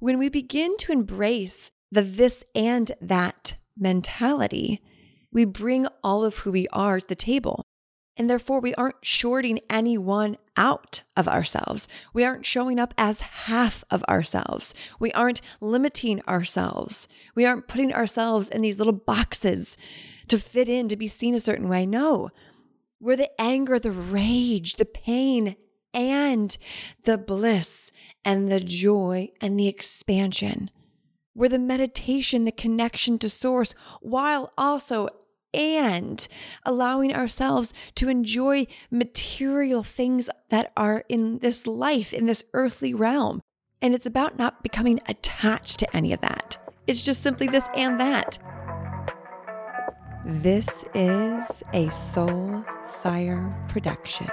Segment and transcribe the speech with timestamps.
[0.00, 4.80] When we begin to embrace the this and that mentality,
[5.32, 7.64] we bring all of who we are to the table.
[8.16, 11.88] And therefore, we aren't shorting anyone out of ourselves.
[12.12, 14.72] We aren't showing up as half of ourselves.
[15.00, 17.08] We aren't limiting ourselves.
[17.34, 19.76] We aren't putting ourselves in these little boxes
[20.28, 21.86] to fit in, to be seen a certain way.
[21.86, 22.30] No,
[23.00, 25.56] we're the anger, the rage, the pain,
[25.98, 26.56] and
[27.04, 27.92] the bliss
[28.24, 30.70] and the joy and the expansion.
[31.34, 35.08] We're the meditation, the connection to source, while also
[35.52, 36.28] and
[36.64, 43.40] allowing ourselves to enjoy material things that are in this life, in this earthly realm.
[43.80, 46.58] And it's about not becoming attached to any of that.
[46.86, 48.38] It's just simply this and that.
[50.24, 52.64] This is a Soul
[53.02, 54.28] Fire production.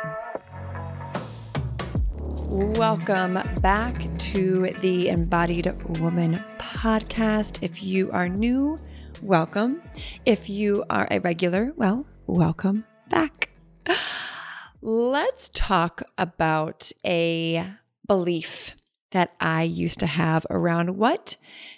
[2.48, 7.64] Welcome back to the Embodied Woman podcast.
[7.64, 8.78] If you are new,
[9.22, 9.82] welcome.
[10.26, 13.50] If you are a regular, well, welcome back.
[14.82, 17.66] Let's talk about a
[18.08, 18.76] belief
[19.12, 21.38] that I used to have around what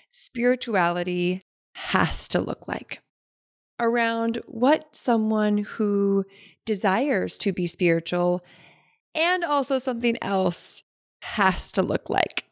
[0.10, 3.02] spirituality has to look like,
[3.80, 6.26] around what someone who
[6.66, 8.44] desires to be spiritual
[9.16, 10.84] and also something else
[11.22, 12.46] has to look like.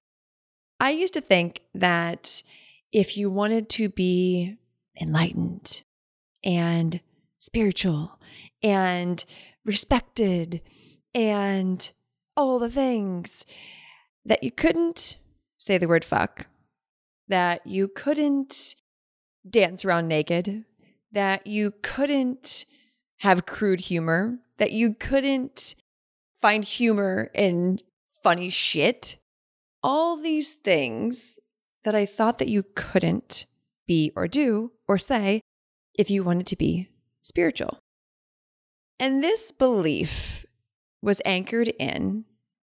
[0.79, 2.41] I used to think that
[2.91, 4.57] if you wanted to be
[4.99, 5.83] enlightened
[6.43, 7.01] and
[7.39, 8.19] spiritual
[8.63, 9.23] and
[9.65, 10.61] respected
[11.13, 11.91] and
[12.35, 13.45] all the things
[14.25, 15.17] that you couldn't
[15.57, 16.47] say the word fuck,
[17.27, 18.75] that you couldn't
[19.49, 20.65] dance around naked,
[21.11, 22.65] that you couldn't
[23.19, 25.75] have crude humor, that you couldn't
[26.45, 27.79] find humor in
[28.21, 29.17] funny shit.
[29.81, 31.39] All these things
[31.83, 33.47] that I thought that you couldn't
[33.87, 35.41] be or do or say
[35.97, 37.79] if you wanted to be spiritual.
[38.99, 40.45] And this belief
[41.01, 42.25] was anchored in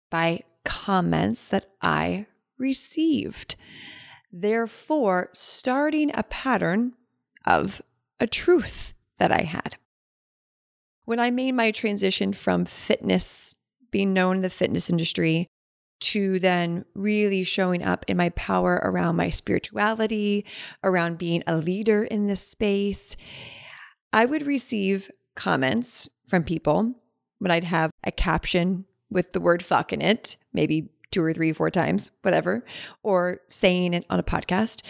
[0.10, 2.28] by comments that I
[2.58, 3.58] received,
[4.32, 6.94] therefore, starting a pattern
[7.46, 7.82] of
[8.22, 9.76] a truth that I had.
[11.04, 13.58] When I made my transition from fitness,
[13.92, 15.48] being known in the fitness industry,
[16.02, 20.46] to then really showing up in my power around my spirituality,
[20.84, 23.16] around being a leader in this space,
[24.12, 26.94] I would receive comments from people
[27.40, 31.54] when I'd have a caption with the word fuck in it, maybe two or three,
[31.54, 32.66] four times, whatever,
[33.04, 34.84] or saying it on a podcast.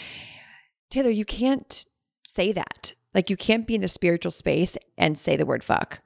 [0.90, 1.86] Taylor, you can't
[2.26, 2.94] say that.
[3.14, 6.02] Like, you can't be in the spiritual space and say the word fuck.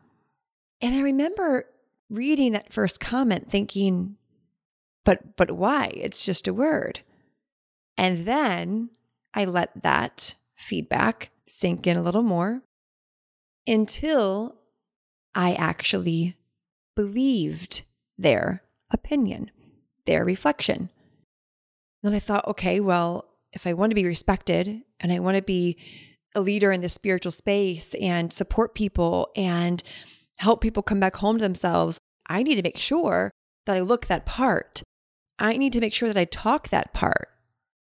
[0.81, 1.66] And I remember
[2.09, 4.18] reading that first comment thinking,
[5.06, 5.92] but but why?
[5.96, 7.02] It's just a word.
[7.97, 8.90] And then
[9.34, 12.62] I let that feedback sink in a little more
[13.68, 14.56] until
[15.36, 16.38] I actually
[16.96, 17.84] believed
[18.18, 19.52] their opinion,
[20.06, 20.90] their reflection.
[22.02, 25.44] Then I thought, okay, well, if I want to be respected and I want to
[25.44, 25.78] be
[26.36, 29.81] a leader in the spiritual space and support people and
[30.39, 33.31] help people come back home to themselves, I need to make sure
[33.66, 34.81] that I look that part.
[35.38, 37.29] I need to make sure that I talk that part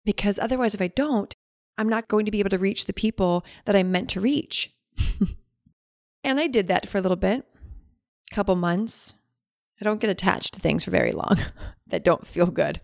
[0.05, 1.33] because otherwise, if I don't,
[1.77, 4.71] I'm not going to be able to reach the people that I'm meant to reach.
[6.23, 7.45] and I did that for a little bit,
[8.31, 9.15] a couple months.
[9.81, 11.37] I don't get attached to things for very long
[11.87, 12.81] that don't feel good.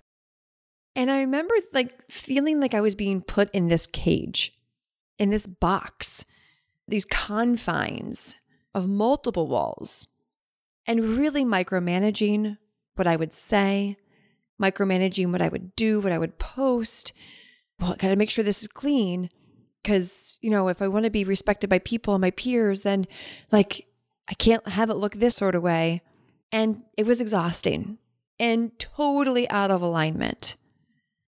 [0.95, 4.53] And I remember like feeling like I was being put in this cage,
[5.19, 6.25] in this box,
[6.87, 8.37] these confines
[8.75, 10.07] of multiple walls,
[10.85, 12.57] and really micromanaging
[12.95, 13.97] what I would say,
[14.61, 17.13] micromanaging what I would do, what I would post.
[17.79, 19.29] Well, I got to make sure this is clean
[19.81, 23.07] because, you know, if I want to be respected by people and my peers, then
[23.51, 23.87] like
[24.29, 26.01] I can't have it look this sort of way.
[26.51, 27.97] And it was exhausting
[28.39, 30.57] and totally out of alignment.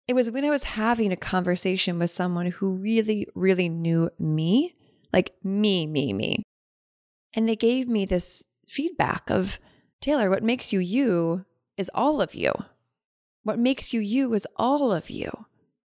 [0.07, 4.75] It was when I was having a conversation with someone who really, really knew me,
[5.11, 6.43] like me, me, me.
[7.33, 9.59] And they gave me this feedback of
[10.01, 11.45] Taylor, what makes you you
[11.75, 12.53] is all of you.
[13.43, 15.45] What makes you you is all of you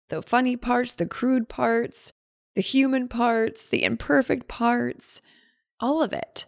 [0.10, 2.14] the funny parts, the crude parts,
[2.56, 5.22] the human parts, the imperfect parts,
[5.80, 6.48] all of it.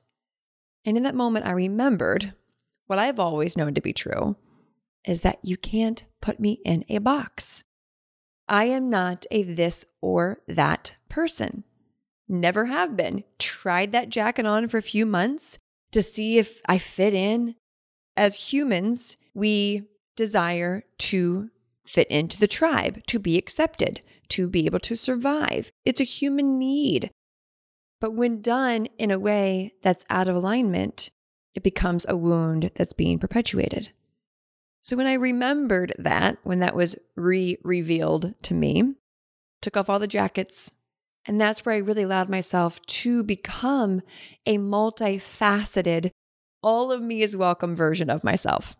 [0.84, 2.34] And in that moment, I remembered
[2.88, 4.36] what I've always known to be true
[5.06, 7.64] is that you can't put me in a box.
[8.48, 11.64] I am not a this or that person.
[12.28, 13.24] Never have been.
[13.62, 15.60] Tried that jacket on for a few months
[15.92, 17.54] to see if I fit in.
[18.18, 19.84] As humans, we
[20.16, 21.52] desire to
[21.86, 25.72] fit into the tribe, to be accepted, to be able to survive.
[25.86, 27.12] It's a human need.
[28.00, 31.12] But when done in a way that's out of alignment,
[31.54, 33.92] it becomes a wound that's being perpetuated.
[34.82, 38.96] So when I remembered that, when that was re revealed to me,
[39.62, 40.81] took off all the jackets,
[41.28, 44.02] and that's where I really allowed myself to become
[44.46, 46.12] a multifaceted,
[46.64, 48.76] all of me is welcome version of myself.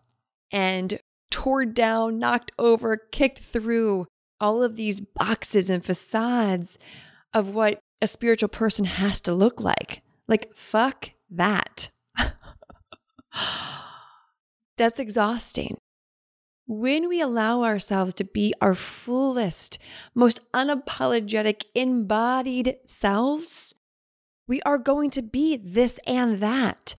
[0.50, 0.98] And
[1.30, 4.06] tore down, knocked over, kicked through
[4.40, 6.78] all of these boxes and facades
[7.32, 10.02] of what a spiritual person has to look like.
[10.26, 11.90] Like, fuck that.
[14.76, 15.78] That's exhausting.
[16.66, 19.78] When we allow ourselves to be our fullest,
[20.14, 23.74] most unapologetic, embodied selves,
[24.46, 26.94] we are going to be this and that.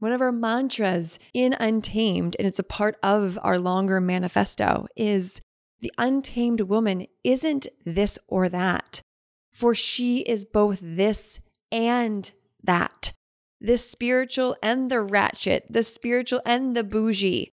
[0.00, 5.40] One of our mantras in Untamed, and it's a part of our longer manifesto, is
[5.80, 9.00] the untamed woman isn't this or that,
[9.52, 11.40] for she is both this
[11.72, 12.30] and
[12.62, 13.12] that.
[13.60, 17.53] The spiritual and the ratchet, the spiritual and the bougie.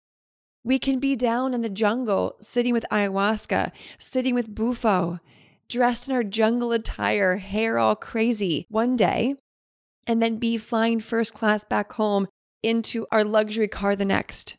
[0.70, 5.20] We can be down in the jungle, sitting with ayahuasca, sitting with bufo,
[5.68, 9.34] dressed in our jungle attire, hair all crazy one day,
[10.06, 12.28] and then be flying first class back home
[12.62, 14.58] into our luxury car the next.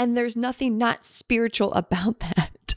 [0.00, 2.74] And there's nothing not spiritual about that.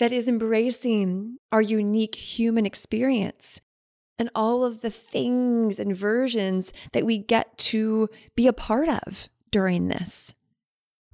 [0.00, 3.60] that is embracing our unique human experience
[4.18, 9.28] and all of the things and versions that we get to be a part of
[9.52, 10.34] during this.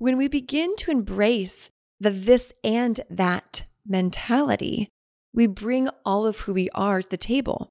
[0.00, 1.70] When we begin to embrace
[2.00, 4.88] the this and that mentality,
[5.34, 7.68] we bring all of who we are to the table.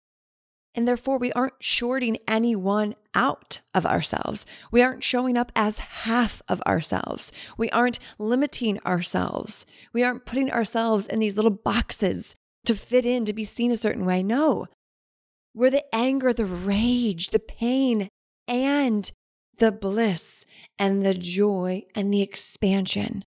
[0.76, 4.46] And therefore, we aren't shorting anyone out of ourselves.
[4.72, 7.32] We aren't showing up as half of ourselves.
[7.58, 9.66] We aren't limiting ourselves.
[9.92, 12.36] We aren't putting ourselves in these little boxes
[12.66, 14.22] to fit in, to be seen a certain way.
[14.22, 14.68] No,
[15.56, 18.08] we're the anger, the rage, the pain,
[18.48, 19.12] and
[19.60, 20.46] the bliss
[20.78, 23.24] and the joy and the expansion.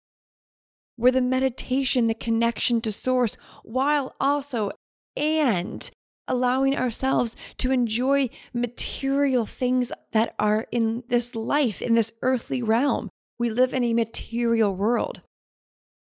[0.98, 4.72] We're the meditation, the connection to source, while also
[5.16, 5.90] and
[6.28, 13.10] allowing ourselves to enjoy material things that are in this life, in this earthly realm.
[13.40, 15.22] We live in a material world.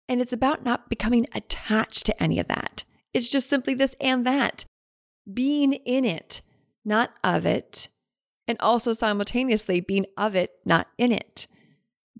[0.08, 2.84] And it's about not becoming attached to any of that.
[3.14, 4.64] It's just simply this and that
[5.32, 6.42] being in it,
[6.84, 7.88] not of it,
[8.52, 11.46] and also simultaneously being of it, not in it,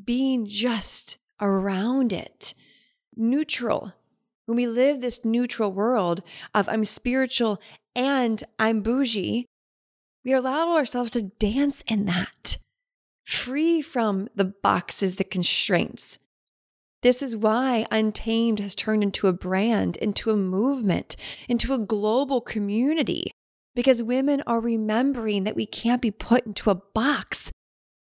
[0.03, 2.55] being just around it,
[3.15, 3.93] neutral.
[4.47, 6.23] When we live this neutral world
[6.55, 7.61] of I'm spiritual
[7.95, 9.45] and I'm bougie,
[10.25, 12.57] we allow ourselves to dance in that,
[13.27, 16.19] free from the boxes, the constraints.
[17.03, 21.15] This is why Untamed has turned into a brand, into a movement,
[21.47, 23.33] into a global community,
[23.75, 27.53] because women are remembering that we can't be put into a box.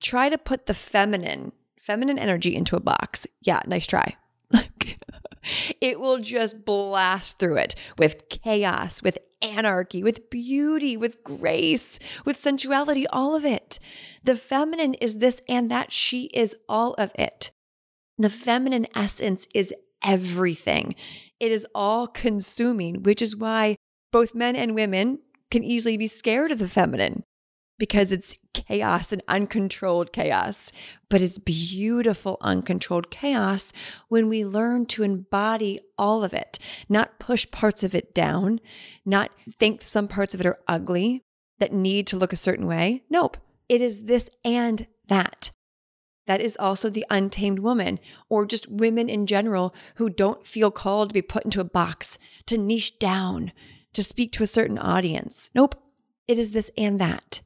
[0.00, 3.26] Try to put the feminine, feminine energy into a box.
[3.43, 4.17] Yeah, nice try.
[5.81, 12.37] it will just blast through it with chaos, with anarchy, with beauty, with grace, with
[12.37, 13.79] sensuality, all of it.
[14.25, 15.93] The feminine is this and that.
[15.93, 17.50] She is all of it.
[18.19, 20.94] The feminine essence is everything.
[21.38, 23.77] It is all consuming, which is why
[24.10, 25.19] both men and women
[25.50, 27.24] can easily be scared of the feminine
[27.79, 30.72] because it's chaos and uncontrolled chaos.
[31.08, 33.72] But it's beautiful, uncontrolled chaos
[34.08, 38.60] when we learn to embody all of it, not push parts of it down,
[39.05, 41.22] not think some parts of it are ugly
[41.58, 43.05] that need to look a certain way.
[43.10, 43.36] Nope.
[43.69, 45.50] It is this and that.
[46.26, 51.10] That is also the untamed woman, or just women in general who don't feel called
[51.10, 53.53] to be put into a box, to niche down,
[53.96, 55.50] to speak to a certain audience.
[55.55, 55.74] Nope.
[56.29, 57.41] It is this and that.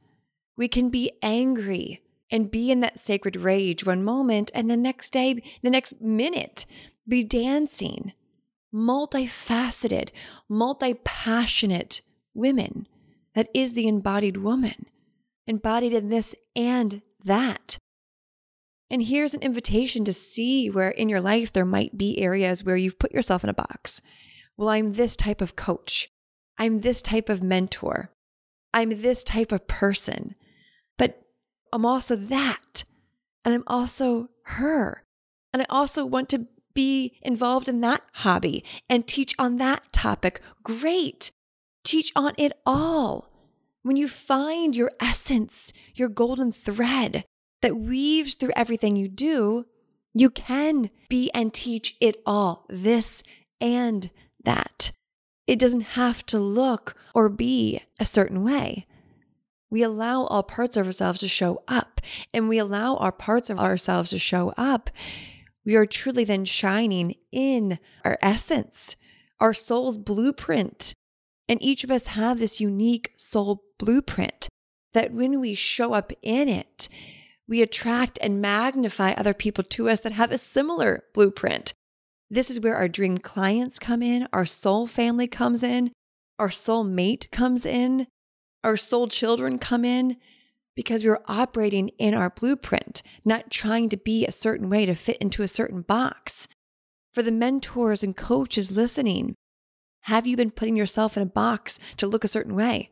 [0.57, 5.11] We can be angry and be in that sacred rage one moment, and the next
[5.11, 6.65] day, the next minute,
[7.07, 8.13] be dancing
[8.73, 10.09] multifaceted,
[10.47, 12.01] multi passionate
[12.33, 12.87] women.
[13.33, 14.87] That is the embodied woman,
[15.47, 17.77] embodied in this and that.
[18.89, 22.75] And here's an invitation to see where in your life there might be areas where
[22.75, 24.01] you've put yourself in a box.
[24.57, 26.09] Well, I'm this type of coach.
[26.61, 28.11] I'm this type of mentor.
[28.71, 30.35] I'm this type of person.
[30.95, 31.19] But
[31.73, 32.83] I'm also that.
[33.43, 35.03] And I'm also her.
[35.51, 40.39] And I also want to be involved in that hobby and teach on that topic.
[40.63, 41.31] Great.
[41.83, 43.31] Teach on it all.
[43.81, 47.25] When you find your essence, your golden thread
[47.63, 49.65] that weaves through everything you do,
[50.13, 53.23] You can be and teach it all, this
[53.59, 54.11] and
[54.43, 54.91] that.
[55.51, 58.87] It doesn't have to look or be a certain way.
[59.69, 61.99] We allow all parts of ourselves to show up,
[62.33, 64.89] and we allow our parts of ourselves to show up.
[65.65, 68.95] We are truly then shining in our essence,
[69.41, 70.93] our soul's blueprint.
[71.49, 74.47] And each of us have this unique soul blueprint
[74.93, 76.87] that when we show up in it,
[77.45, 81.73] we attract and magnify other people to us that have a similar blueprint.
[82.33, 85.91] This is where our dream clients come in, our soul family comes in,
[86.39, 88.07] our soul mate comes in,
[88.63, 90.15] our soul children come in
[90.73, 95.17] because we're operating in our blueprint, not trying to be a certain way to fit
[95.17, 96.47] into a certain box.
[97.13, 99.35] For the mentors and coaches listening,
[100.03, 102.91] have you been putting yourself in a box to look a certain way?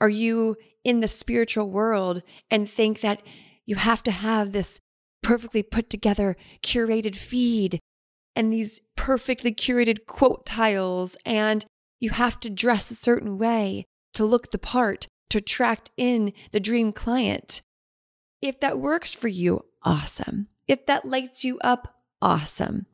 [0.00, 2.20] Are you in the spiritual world
[2.50, 3.22] and think that
[3.64, 4.80] you have to have this
[5.22, 7.78] perfectly put together, curated feed
[8.36, 11.64] and these perfectly curated quote tiles, and
[11.98, 16.60] you have to dress a certain way to look the part to attract in the
[16.60, 17.62] dream client.
[18.42, 20.48] If that works for you, awesome.
[20.68, 22.86] If that lights you up, awesome.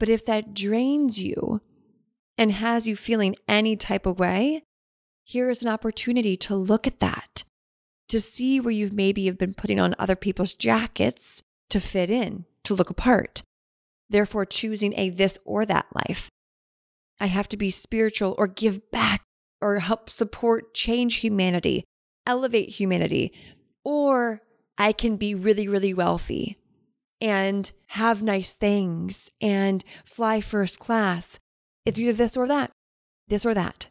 [0.00, 1.60] But if that drains you
[2.38, 4.62] and has you feeling any type of way,
[5.22, 7.44] here is an opportunity to look at that,
[8.08, 12.46] to see where you've maybe have been putting on other people's jackets to fit in,
[12.64, 13.42] to look apart
[14.08, 16.28] therefore choosing a this or that life.
[17.20, 19.22] I have to be spiritual or give back
[19.60, 21.84] or help support change humanity,
[22.26, 23.32] elevate humanity,
[23.84, 24.42] or
[24.76, 26.58] I can be really, really wealthy
[27.20, 31.38] and have nice things and fly first class.
[31.86, 32.72] It's either this or that,
[33.28, 33.88] this or that.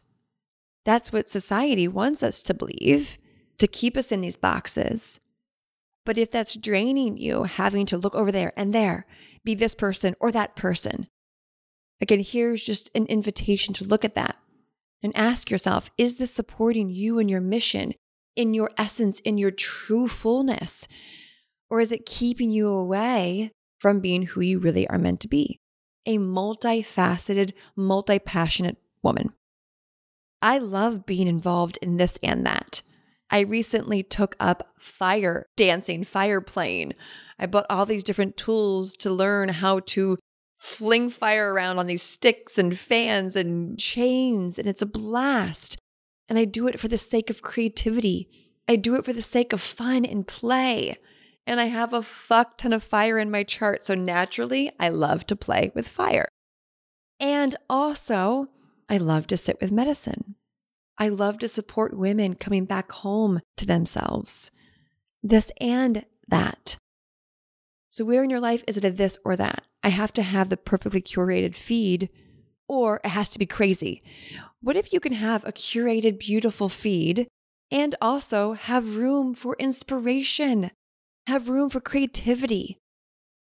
[0.84, 3.18] That's what society wants us to believe
[3.58, 5.20] to keep us in these boxes.
[6.04, 9.06] But if that's draining you, having to look over there and there
[9.44, 11.08] be this person or that person.
[12.00, 14.36] Again, here's just an invitation to look at that
[15.02, 17.94] and ask yourself is this supporting you and your mission,
[18.36, 20.88] in your essence, in your true fullness?
[21.70, 25.60] Or is it keeping you away from being who you really are meant to be?
[26.06, 29.32] A multifaceted, multi passionate woman.
[30.42, 32.82] I love being involved in this and that.
[33.34, 36.92] I recently took up fire dancing, fire playing.
[37.36, 40.18] I bought all these different tools to learn how to
[40.56, 45.78] fling fire around on these sticks and fans and chains, and it's a blast.
[46.28, 48.28] And I do it for the sake of creativity.
[48.68, 50.96] I do it for the sake of fun and play.
[51.44, 53.82] And I have a fuck ton of fire in my chart.
[53.82, 56.28] So naturally, I love to play with fire.
[57.18, 58.46] And also,
[58.88, 60.36] I love to sit with medicine.
[60.98, 64.52] I love to support women coming back home to themselves.
[65.22, 66.76] This and that.
[67.88, 69.64] So, where in your life is it a this or that?
[69.82, 72.10] I have to have the perfectly curated feed,
[72.68, 74.02] or it has to be crazy.
[74.60, 77.28] What if you can have a curated, beautiful feed
[77.70, 80.70] and also have room for inspiration,
[81.26, 82.78] have room for creativity?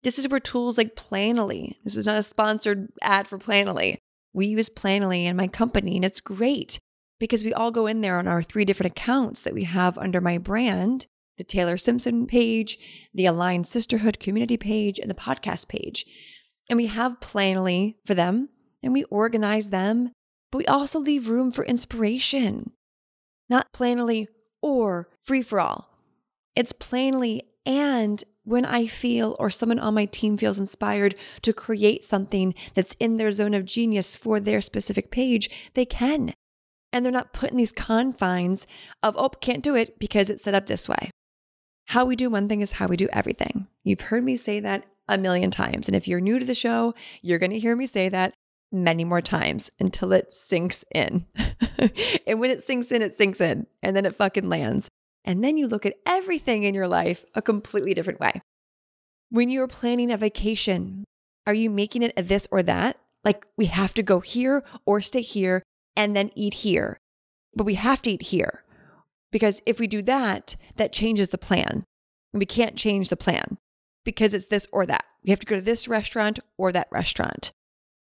[0.04, 3.98] This is where tools like Planoly, this is not a sponsored ad for Planoly.
[4.34, 6.80] We use Planoly in my company, and it's great
[7.24, 10.20] because we all go in there on our three different accounts that we have under
[10.20, 12.78] my brand the Taylor Simpson page,
[13.14, 16.06] the Aligned Sisterhood community page, and the podcast page.
[16.70, 18.50] And we have Planoly for them
[18.84, 20.12] and we organize them,
[20.52, 22.74] but we also leave room for inspiration.
[23.50, 24.28] Not Planoly
[24.62, 25.98] or free for all.
[26.58, 32.04] It's Planoly and when I feel or someone on my team feels inspired to create
[32.04, 36.34] something that's in their zone of genius for their specific page, they can.
[36.94, 38.68] And they're not put in these confines
[39.02, 41.10] of, oh, can't do it because it's set up this way.
[41.88, 43.68] How we do one thing is how we do everything.
[43.84, 45.90] You've heard me say that a million times.
[45.90, 48.34] And if you're new to the show, you're going to hear me say that
[48.72, 51.26] many more times until it sinks in.
[52.28, 54.90] and when it sinks in, it sinks in and then it fucking lands.
[55.26, 58.42] And then you look at everything in your life a completely different way.
[59.30, 61.06] When you're planning a vacation,
[61.48, 62.98] are you making it a this or that?
[63.24, 65.64] Like we have to go here or stay here
[65.96, 66.98] and then eat here,
[67.56, 68.64] but we have to eat here.
[69.32, 71.84] Because if we do that, that changes the plan.
[72.34, 73.58] And we can't change the plan
[74.04, 75.06] because it's this or that.
[75.24, 77.52] We have to go to this restaurant or that restaurant.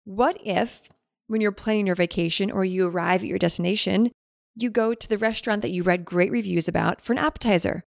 [0.04, 0.88] What if,
[1.26, 4.12] when you're planning your vacation or you arrive at your destination,
[4.54, 7.82] you go to the restaurant that you read great reviews about for an appetizer?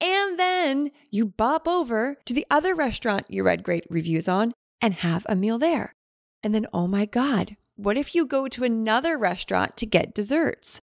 [0.00, 4.94] And then you bop over to the other restaurant you read great reviews on and
[4.94, 5.94] have a meal there.
[6.42, 10.80] And then, oh my God, what if you go to another restaurant to get desserts?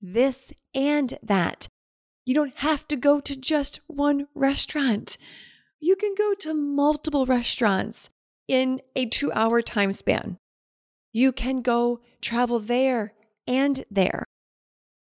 [0.00, 1.68] this and that.
[2.24, 5.16] You don't have to go to just one restaurant.
[5.80, 8.10] you can go to multiple restaurants
[8.48, 10.36] in a two hour time span.
[11.12, 13.14] You can go travel there
[13.46, 14.24] and there.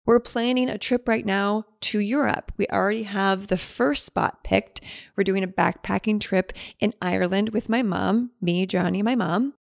[0.05, 2.52] We're planning a trip right now to Europe.
[2.59, 4.81] We already have the first spot picked.
[5.16, 9.55] We're doing a backpacking trip in Ireland with my mom, me, Johnny, my mom.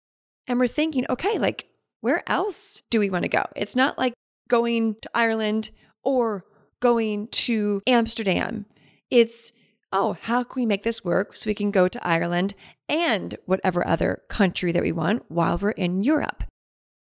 [0.47, 1.67] And we're thinking, okay, like,
[2.01, 3.43] where else do we want to go?
[3.55, 4.13] It's not like
[4.49, 5.71] going to Ireland
[6.03, 6.45] or
[6.79, 8.65] going to Amsterdam.
[9.09, 9.53] It's,
[9.91, 12.55] oh, how can we make this work so we can go to Ireland
[12.89, 16.43] and whatever other country that we want while we're in Europe?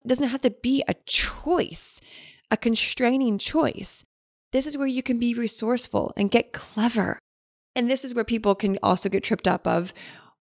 [0.04, 2.00] It doesn't have to be a choice
[2.50, 4.04] a constraining choice.
[4.52, 7.18] This is where you can be resourceful and get clever.
[7.74, 9.92] And this is where people can also get tripped up of,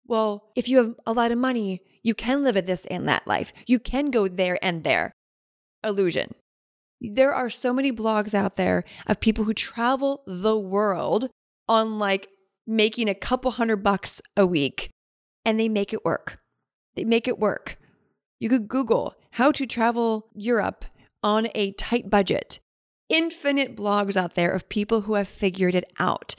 [0.05, 3.25] well, if you have a lot of money, you can live a this and that
[3.25, 3.51] life.
[3.65, 5.12] You can go there and there.
[5.83, 6.35] Illusion.
[7.01, 11.31] There are so many blogs out there of people who travel the world
[11.67, 12.29] on like
[12.67, 14.91] making a couple hundred bucks a week
[15.43, 16.38] and they make it work.
[16.95, 17.79] They make it work.
[18.39, 20.85] You could Google how to travel Europe
[21.24, 22.59] on a tight budget.
[23.09, 26.35] Infinite blogs out there of people who have figured it out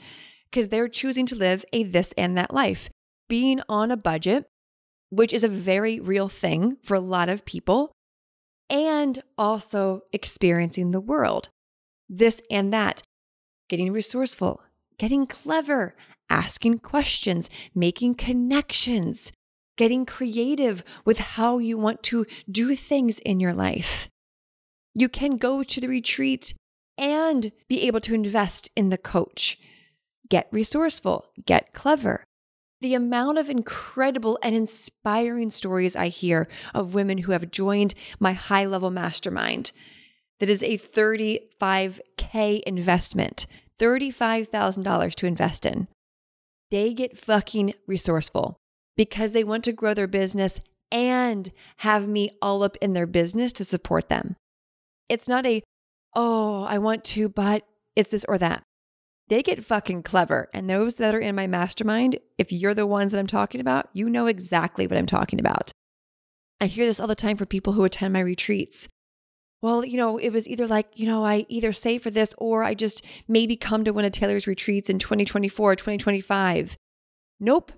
[0.49, 2.89] because they're choosing to live a this and that life.
[3.27, 4.45] Being on a budget,
[5.09, 7.91] which is a very real thing for a lot of people,
[8.69, 11.49] and also experiencing the world.
[12.09, 13.01] This and that,
[13.69, 14.61] getting resourceful,
[14.97, 15.95] getting clever,
[16.29, 19.31] asking questions, making connections,
[19.77, 24.09] getting creative with how you want to do things in your life.
[24.93, 26.53] You can go to the retreat
[26.97, 29.57] and be able to invest in the coach.
[30.29, 32.23] Get resourceful, get clever.
[32.79, 38.33] The amount of incredible and inspiring stories I hear of women who have joined my
[38.33, 39.71] high level mastermind
[40.39, 43.47] that is a 35K investment,
[43.79, 45.87] $35,000 to invest in.
[46.69, 48.57] They get fucking resourceful
[48.95, 50.59] because they want to grow their business
[50.91, 54.35] and have me all up in their business to support them.
[55.09, 55.63] It's not a,
[56.15, 57.63] oh, I want to, but
[57.95, 58.63] it's this or that.
[59.29, 60.49] They get fucking clever.
[60.53, 63.89] And those that are in my mastermind, if you're the ones that I'm talking about,
[63.93, 65.71] you know exactly what I'm talking about.
[66.61, 68.89] I hear this all the time for people who attend my retreats.
[69.61, 72.63] Well, you know, it was either like, you know, I either save for this or
[72.63, 76.77] I just maybe come to one of Taylor's retreats in 2024, 2025.
[77.39, 77.71] Nope.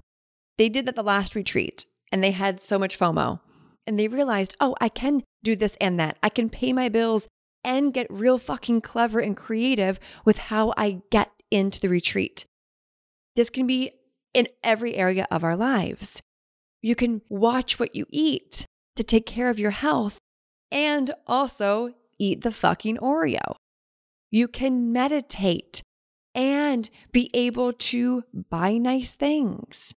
[0.58, 3.40] They did that the last retreat and they had so much FOMO
[3.88, 6.18] and they realized, oh, I can do this and that.
[6.22, 7.28] I can pay my bills
[7.64, 12.46] and get real fucking clever and creative with how I get into the retreat.
[13.36, 13.92] This can be
[14.34, 16.22] in every area of our lives.
[16.82, 20.18] You can watch what you eat to take care of your health
[20.72, 23.56] and also eat the fucking Oreo.
[24.32, 25.82] You can meditate
[26.36, 29.94] and be able to buy nice things.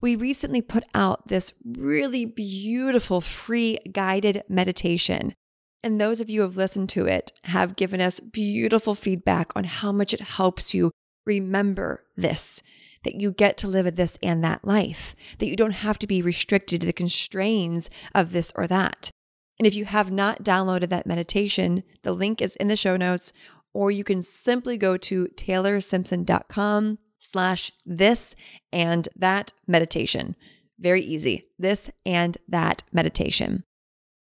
[0.00, 5.34] We recently put out this really beautiful free guided meditation.
[5.82, 9.64] And those of you who have listened to it have given us beautiful feedback on
[9.64, 10.90] how much it helps you
[11.26, 12.62] remember this
[13.04, 16.20] that you get to live this and that life, that you don't have to be
[16.20, 19.10] restricted to the constraints of this or that.
[19.58, 23.32] And if you have not downloaded that meditation, the link is in the show notes,
[23.72, 28.36] or you can simply go to taylorsimpson.com slash this
[28.72, 30.34] and that meditation.
[30.78, 31.46] Very easy.
[31.58, 33.64] This and that meditation.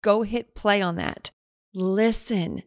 [0.04, 1.32] Go hit play on that.
[1.74, 2.64] Listen.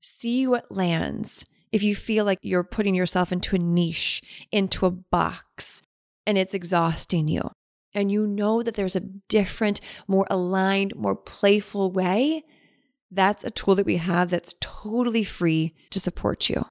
[0.00, 1.46] See what lands.
[1.70, 5.82] If you feel like you're putting yourself into a niche, into a box,
[6.26, 7.50] and it's exhausting you,
[7.94, 12.44] and you know that there's a different, more aligned, more playful way,
[13.10, 16.66] that's a tool that we have that's totally free to support you.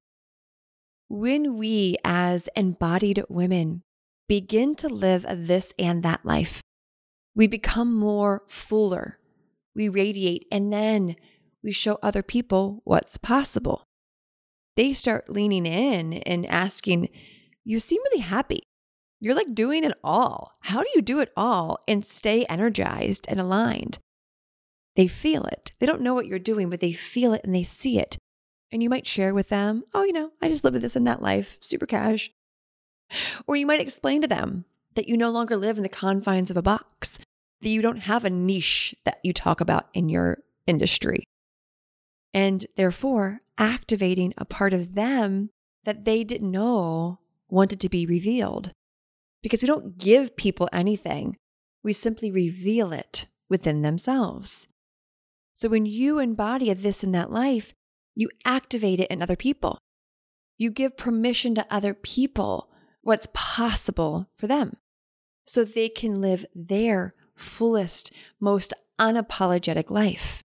[1.10, 3.82] When we, as embodied women,
[4.28, 6.62] begin to live this and that life,
[7.36, 9.19] we become more fuller,
[9.76, 11.15] we radiate, and then
[11.63, 13.84] we show other people what's possible.
[14.76, 17.10] They start leaning in and asking,
[17.63, 18.62] You seem really happy.
[19.20, 20.54] You're like doing it all.
[20.62, 23.98] How do you do it all and stay energized and aligned?
[24.96, 25.72] They feel it.
[25.80, 28.17] They don't know what you're doing, but they feel it and they see it.
[28.72, 31.08] And you might share with them, oh, you know, I just live with this and
[31.08, 32.32] that life, super cash.
[33.48, 34.65] Or you might explain to them
[34.96, 37.20] that you no longer live in the confines of a box,
[37.62, 41.24] that you don't have a niche that you talk about in your industry.
[42.34, 45.50] And therefore, activating a part of them
[45.84, 48.72] that they didn't know wanted to be revealed.
[49.42, 51.38] Because we don't give people anything,
[51.84, 54.68] we simply reveal it within themselves.
[55.54, 57.74] So when you embody a this and that life,
[58.16, 59.80] you activate it in other people.
[60.58, 62.70] You give permission to other people
[63.02, 64.78] what's possible for them
[65.46, 70.44] so they can live their fullest, most unapologetic life.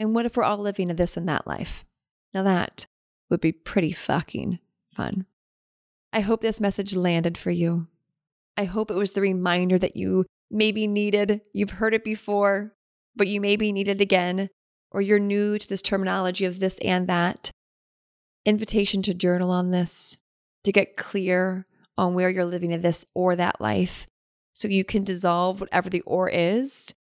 [0.00, 1.84] And what if we're all living a this and that life?
[2.32, 2.86] Now that
[3.28, 4.58] would be pretty fucking
[4.96, 5.26] fun.
[6.12, 7.86] I hope this message landed for you.
[8.56, 11.42] I hope it was the reminder that you maybe needed.
[11.52, 12.74] You've heard it before,
[13.14, 14.48] but you maybe need it again,
[14.90, 17.50] or you're new to this terminology of this and that.
[18.44, 20.18] Invitation to journal on this,
[20.64, 21.66] to get clear
[21.98, 24.06] on where you're living in this or that life,
[24.54, 26.94] so you can dissolve whatever the or is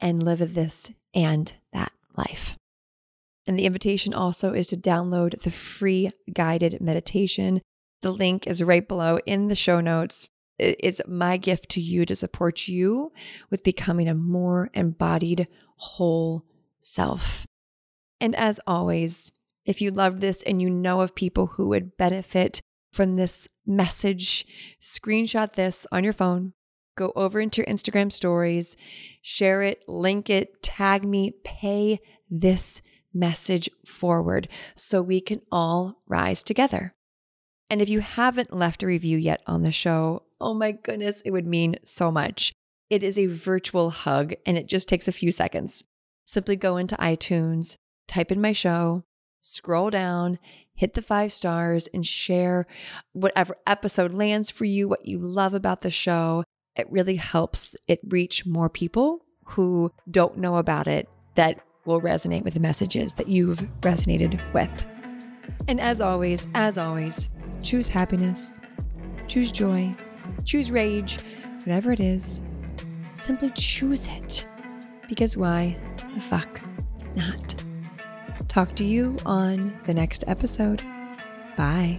[0.00, 2.56] and live this and that life.
[3.46, 7.60] And the invitation also is to download the free guided meditation.
[8.02, 10.28] The link is right below in the show notes.
[10.58, 13.12] It's my gift to you to support you
[13.50, 16.44] with becoming a more embodied, whole
[16.78, 17.46] self.
[18.20, 19.32] And as always,
[19.64, 22.60] if you love this and you know of people who would benefit
[22.92, 24.46] from this message,
[24.80, 26.52] screenshot this on your phone,
[27.02, 28.76] go over into your Instagram stories,
[29.20, 31.98] share it, link it, tag me, pay
[32.30, 32.80] this
[33.12, 36.94] message forward so we can all rise together.
[37.68, 41.30] And if you haven't left a review yet on the show, oh my goodness, it
[41.30, 42.52] would mean so much.
[42.90, 45.84] It is a virtual hug and it just takes a few seconds.
[46.24, 49.02] Simply go into iTunes, type in my show,
[49.40, 50.38] scroll down,
[50.74, 52.66] hit the five stars, and share
[53.12, 56.44] whatever episode lands for you, what you love about the show.
[56.76, 62.44] It really helps it reach more people who don't know about it that will resonate
[62.44, 64.86] with the messages that you've resonated with.
[65.68, 67.30] And as always, as always,
[67.62, 68.62] choose happiness,
[69.26, 69.94] choose joy,
[70.44, 71.18] choose rage,
[71.58, 72.42] whatever it is.
[73.12, 74.46] Simply choose it.
[75.08, 75.76] Because why
[76.14, 76.60] the fuck
[77.14, 77.62] not?
[78.48, 80.82] Talk to you on the next episode.
[81.56, 81.98] Bye.